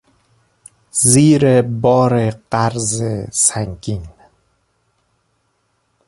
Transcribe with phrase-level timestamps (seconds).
[1.01, 4.07] زیر بار قرض سنگین